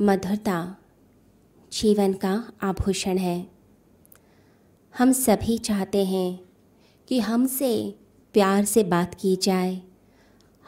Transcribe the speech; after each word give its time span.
मधुरता, 0.00 0.76
जीवन 1.72 2.12
का 2.12 2.52
आभूषण 2.62 3.18
है। 3.18 3.46
हम 4.98 5.12
सभी 5.12 5.58
चाहते 5.58 6.04
हैं 6.04 6.40
कि 7.08 7.20
हमसे 7.20 7.94
प्यार 8.32 8.64
से 8.64 8.84
बात 8.84 9.14
की 9.14 9.36
जाए, 9.36 9.82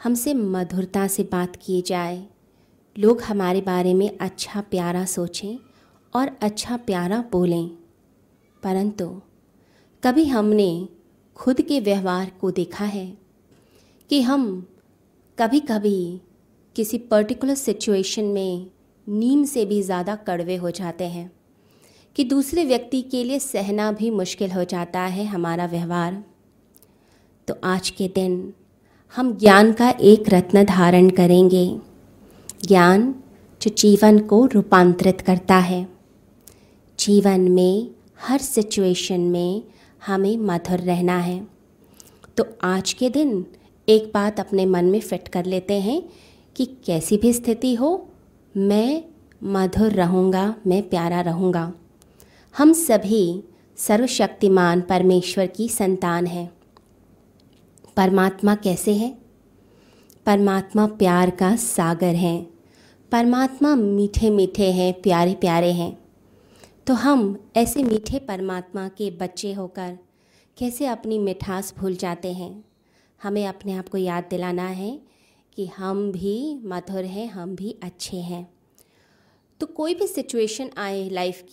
हमसे 0.03 0.33
मधुरता 0.33 1.07
से 1.07 1.23
बात 1.23 1.55
की 1.55 1.81
जाए। 1.81 2.27
लोग 2.99 3.21
हमारे 3.21 3.61
बारे 3.61 3.93
में 3.93 4.17
अच्छा 4.17 4.61
प्यारा 4.61 5.05
सोचें 5.05 5.57
और 6.15 6.37
अच्छा 6.41 6.77
प्यारा 6.77 7.23
बोलें। 7.31 7.69
परंतु 8.63 9.21
कभी 10.03 10.25
हमने 10.25 10.89
खुद 11.35 11.61
के 11.61 11.79
व्यवहार 11.79 12.31
को 12.41 12.51
देखा 12.51 12.85
है 12.85 13.17
कि 14.09 14.21
हम 14.21 14.67
कभी 15.39 15.59
कभी 15.59 16.21
किसी 16.75 16.97
पर्टिकुलर 16.97 17.55
सिचुएशन 17.55 18.23
में 18.23 18.71
नीम 19.09 19.43
से 19.43 19.65
भी 19.65 19.81
ज़्यादा 19.81 20.15
कड़वे 20.15 20.55
हो 20.55 20.71
जाते 20.71 21.03
हैं। 21.03 21.31
कि 22.15 22.23
दूसरे 22.23 22.65
व्यक्ति 22.65 23.01
के 23.01 23.23
लिए 23.23 23.39
सहना 23.39 23.91
भी 23.91 24.09
मुश्किल 24.09 24.51
हो 24.51 24.63
जाता 24.63 24.99
है 24.99 25.25
हमारा 25.25 25.65
व्यवहार। 25.65 26.23
तो 27.47 27.55
आज 27.63 27.89
के 27.89 28.07
दिन 28.07 28.53
हम 29.15 29.37
ज्ञान 29.37 29.73
का 29.73 29.89
एक 29.89 30.23
रत्न 30.29 30.63
धारण 30.63 31.09
करेंगे। 31.09 31.79
ज्ञान 32.65 33.15
जो 33.61 33.71
जीवन 33.71 34.19
को 34.19 34.45
रूपांतरित 34.45 35.21
करता 35.21 35.55
है। 35.55 35.87
जीवन 36.99 37.41
में, 37.41 37.91
हर 38.21 38.37
सिचुएशन 38.37 39.19
में 39.19 39.63
हमें 40.05 40.37
मधुर 40.37 40.79
रहना 40.79 41.17
है। 41.17 41.47
तो 42.37 42.45
आज 42.63 42.93
के 42.93 43.09
दिन 43.09 43.45
एक 43.89 44.11
बात 44.13 44.39
अपने 44.39 44.65
मन 44.65 44.85
में 44.85 44.99
फिट 44.99 45.27
कर 45.27 45.45
लेते 45.45 45.73
हैं 45.73 46.09
कि 46.55 46.65
कैसी 46.65 47.17
भी 47.17 47.33
स्थिति 47.33 47.75
हो 47.75 48.09
मैं 48.57 49.03
मधुर 49.43 49.91
रहूँगा, 49.91 50.55
मैं 50.67 50.89
प्यारा 50.89 51.21
रहूँगा। 51.21 51.73
हम 52.57 52.73
सभी 52.73 53.43
सर्वशक्तिमान 53.75 54.81
परमेश्वर 54.81 55.47
की 55.47 55.69
संतान 55.69 56.25
हैं। 56.25 56.53
परमात्मा 57.97 58.55
कैसे 58.55 58.93
है? 58.93 59.17
परमात्मा 60.25 60.87
प्यार 60.87 61.29
का 61.29 61.55
सागर 61.55 62.15
है। 62.15 62.47
परमात्मा 63.11 63.75
मीठे 63.75 64.29
मीठे 64.29 64.71
हैं, 64.71 65.01
प्यारे 65.01 65.33
प्यारे 65.33 65.71
हैं। 65.71 65.97
तो 66.87 66.93
हम 66.93 67.39
ऐसे 67.55 67.83
मीठे 67.83 68.19
परमात्मा 68.19 68.87
के 68.87 69.11
बच्चे 69.11 69.53
होकर 69.53 69.97
कैसे 70.57 70.85
अपनी 70.85 71.19
मिठास 71.19 71.73
भूल 71.77 71.95
जाते 71.95 72.33
हैं? 72.33 72.65
हमें 73.23 73.47
अपने 73.47 73.73
आप 73.73 73.89
को 73.89 73.97
याद 73.97 74.23
दिलाना 74.29 74.67
है। 74.67 75.16
कि 75.57 75.65
हम 75.65 76.11
भी 76.11 76.61
मधुर 76.63 77.05
हैं, 77.05 77.27
हम 77.27 77.55
भी 77.55 77.77
अच्छे 77.83 78.17
हैं। 78.17 78.53
तो 79.59 79.65
कोई 79.65 79.95
भी 79.95 80.07
सिचुएशन 80.07 80.69
आए 80.77 81.09
लाइफ 81.09 81.43